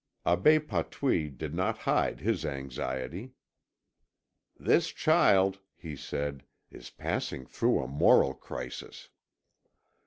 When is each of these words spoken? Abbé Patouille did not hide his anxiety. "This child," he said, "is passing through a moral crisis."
Abbé 0.25 0.59
Patouille 0.67 1.29
did 1.37 1.53
not 1.53 1.77
hide 1.77 2.21
his 2.21 2.43
anxiety. 2.43 3.33
"This 4.57 4.87
child," 4.89 5.59
he 5.75 5.95
said, 5.95 6.43
"is 6.71 6.89
passing 6.89 7.45
through 7.45 7.83
a 7.83 7.87
moral 7.87 8.33
crisis." 8.33 9.09